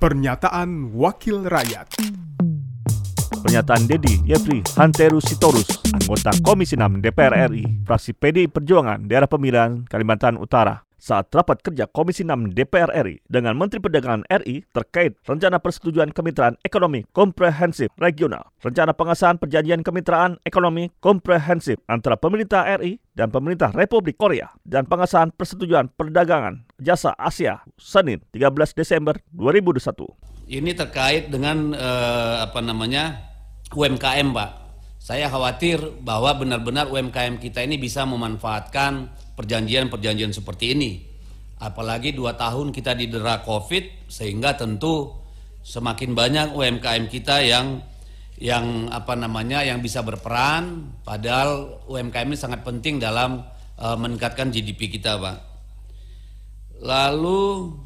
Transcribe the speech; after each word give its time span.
Pernyataan 0.00 0.96
Wakil 0.96 1.44
Rakyat. 1.44 2.00
Pernyataan 3.44 3.84
Dedi 3.84 4.24
Yefri 4.24 4.64
Hanteru 4.72 5.20
Sitorus, 5.20 5.68
anggota 5.92 6.32
Komisi 6.40 6.72
6 6.72 7.04
DPR 7.04 7.52
RI, 7.52 7.84
fraksi 7.84 8.16
PDI 8.16 8.48
Perjuangan, 8.48 9.04
daerah 9.04 9.28
pemilihan 9.28 9.84
Kalimantan 9.84 10.40
Utara, 10.40 10.88
saat 10.96 11.28
rapat 11.36 11.60
kerja 11.60 11.84
Komisi 11.84 12.24
6 12.24 12.56
DPR 12.56 12.88
RI 12.96 13.20
dengan 13.28 13.52
Menteri 13.60 13.84
Perdagangan 13.84 14.24
RI 14.40 14.64
terkait 14.72 15.20
rencana 15.28 15.60
persetujuan 15.60 16.16
kemitraan 16.16 16.56
ekonomi 16.64 17.04
komprehensif 17.12 17.92
regional, 18.00 18.48
rencana 18.64 18.96
pengesahan 18.96 19.36
perjanjian 19.36 19.84
kemitraan 19.84 20.40
ekonomi 20.48 20.88
komprehensif 21.04 21.76
antara 21.92 22.16
pemerintah 22.16 22.64
RI 22.80 22.96
dan 23.12 23.28
pemerintah 23.28 23.68
Republik 23.76 24.16
Korea 24.16 24.48
dan 24.64 24.88
pengesahan 24.88 25.28
persetujuan 25.36 25.92
perdagangan 25.92 26.69
jasa 26.80 27.12
Asia 27.14 27.60
Senin 27.76 28.24
13 28.32 28.72
Desember 28.74 29.14
2021. 29.36 30.08
Ini 30.50 30.74
terkait 30.74 31.30
dengan 31.30 31.76
eh, 31.76 32.36
apa 32.42 32.58
namanya 32.58 33.30
UMKM, 33.70 34.34
Pak. 34.34 34.50
Saya 35.00 35.30
khawatir 35.30 35.80
bahwa 36.02 36.34
benar-benar 36.36 36.90
UMKM 36.90 37.38
kita 37.38 37.62
ini 37.64 37.78
bisa 37.78 38.02
memanfaatkan 38.04 39.14
perjanjian-perjanjian 39.38 40.34
seperti 40.34 40.74
ini. 40.74 41.06
Apalagi 41.60 42.12
dua 42.12 42.34
tahun 42.34 42.74
kita 42.74 42.98
didera 42.98 43.40
COVID, 43.46 44.10
sehingga 44.10 44.56
tentu 44.58 45.12
semakin 45.62 46.16
banyak 46.16 46.48
UMKM 46.56 47.08
kita 47.08 47.44
yang 47.44 47.84
yang 48.40 48.88
apa 48.88 49.14
namanya 49.14 49.60
yang 49.64 49.84
bisa 49.84 50.00
berperan. 50.00 50.96
Padahal 51.04 51.80
UMKM 51.88 52.32
ini 52.32 52.38
sangat 52.40 52.64
penting 52.64 53.00
dalam 53.00 53.44
uh, 53.80 53.96
meningkatkan 53.96 54.48
GDP 54.52 55.00
kita, 55.00 55.20
Pak. 55.20 55.49
Lalu, 56.80 57.76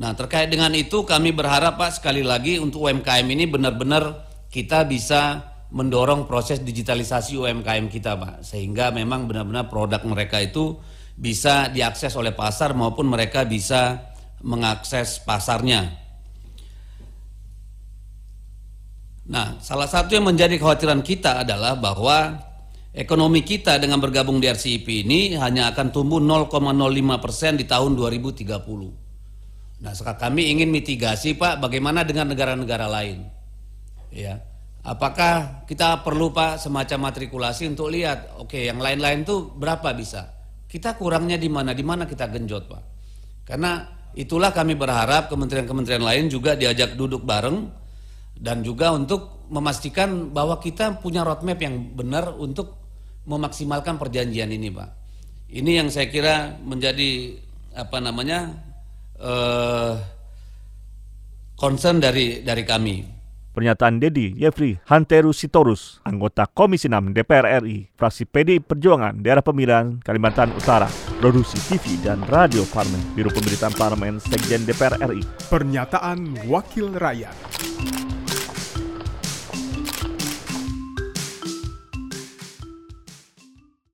nah 0.00 0.16
terkait 0.16 0.48
dengan 0.48 0.72
itu 0.72 1.04
kami 1.04 1.36
berharap 1.36 1.76
Pak 1.76 2.00
sekali 2.00 2.24
lagi 2.24 2.56
untuk 2.56 2.88
UMKM 2.88 3.28
ini 3.28 3.44
benar-benar 3.44 4.24
kita 4.48 4.88
bisa 4.88 5.44
mendorong 5.70 6.24
proses 6.26 6.64
digitalisasi 6.64 7.36
UMKM 7.38 7.86
kita, 7.92 8.16
Pak, 8.18 8.34
sehingga 8.42 8.90
memang 8.90 9.28
benar-benar 9.28 9.70
produk 9.70 10.02
mereka 10.02 10.42
itu 10.42 10.80
bisa 11.14 11.68
diakses 11.68 12.16
oleh 12.16 12.32
pasar 12.32 12.72
maupun 12.72 13.06
mereka 13.06 13.44
bisa 13.44 14.10
mengakses 14.40 15.20
pasarnya. 15.22 15.92
Nah, 19.30 19.62
salah 19.62 19.86
satu 19.86 20.18
yang 20.18 20.26
menjadi 20.26 20.58
kekhawatiran 20.58 21.06
kita 21.06 21.46
adalah 21.46 21.78
bahwa 21.78 22.49
ekonomi 22.94 23.46
kita 23.46 23.78
dengan 23.78 23.98
bergabung 24.02 24.42
di 24.42 24.50
RCEP 24.50 25.06
ini 25.06 25.34
hanya 25.38 25.70
akan 25.70 25.90
tumbuh 25.94 26.18
0,05 26.18 27.24
persen 27.24 27.58
di 27.58 27.64
tahun 27.64 27.94
2030. 27.94 29.80
Nah, 29.80 29.92
kami 29.96 30.52
ingin 30.52 30.68
mitigasi, 30.68 31.38
Pak, 31.38 31.62
bagaimana 31.64 32.04
dengan 32.04 32.28
negara-negara 32.28 32.84
lain? 32.84 33.24
Ya, 34.12 34.44
Apakah 34.80 35.68
kita 35.68 36.00
perlu 36.00 36.32
Pak 36.32 36.56
semacam 36.56 37.12
matrikulasi 37.12 37.68
untuk 37.68 37.92
lihat, 37.92 38.32
oke 38.40 38.56
yang 38.56 38.80
lain-lain 38.80 39.28
tuh 39.28 39.52
berapa 39.52 39.92
bisa? 39.92 40.24
Kita 40.64 40.96
kurangnya 40.96 41.36
di 41.36 41.52
mana? 41.52 41.76
Di 41.76 41.84
mana 41.84 42.08
kita 42.08 42.32
genjot 42.32 42.64
Pak? 42.64 42.82
Karena 43.44 43.84
itulah 44.16 44.56
kami 44.56 44.80
berharap 44.80 45.28
kementerian-kementerian 45.28 46.00
lain 46.00 46.32
juga 46.32 46.56
diajak 46.56 46.96
duduk 46.96 47.20
bareng 47.28 47.68
dan 48.40 48.64
juga 48.64 48.96
untuk 48.96 49.44
memastikan 49.52 50.32
bahwa 50.32 50.56
kita 50.56 50.96
punya 51.04 51.20
roadmap 51.20 51.60
yang 51.60 51.92
benar 51.92 52.32
untuk 52.32 52.80
memaksimalkan 53.28 54.00
perjanjian 54.00 54.48
ini 54.48 54.72
Pak. 54.72 54.88
Ini 55.52 55.84
yang 55.84 55.88
saya 55.92 56.08
kira 56.08 56.56
menjadi 56.64 57.36
apa 57.76 58.00
namanya 58.00 58.56
uh, 59.20 59.94
concern 61.60 62.00
dari 62.00 62.40
dari 62.40 62.64
kami. 62.64 63.20
Pernyataan 63.50 63.98
Dedi 63.98 64.38
Yefri 64.38 64.78
Hanteru 64.86 65.34
Sitorus, 65.34 65.98
anggota 66.06 66.46
Komisi 66.46 66.86
6 66.86 67.10
DPR 67.10 67.58
RI, 67.58 67.90
fraksi 67.98 68.22
PDI 68.22 68.62
Perjuangan, 68.62 69.18
daerah 69.18 69.42
pemilihan 69.42 69.98
Kalimantan 70.06 70.54
Utara, 70.54 70.86
produksi 71.18 71.58
TV 71.66 71.98
dan 71.98 72.22
radio 72.30 72.62
Parmen, 72.70 73.02
Biro 73.18 73.34
Pemberitaan 73.34 73.74
Parlemen, 73.74 74.22
Sekjen 74.22 74.62
DPR 74.62 75.02
RI. 75.02 75.26
Pernyataan 75.50 76.46
Wakil 76.46 76.94
Rakyat. 76.94 77.49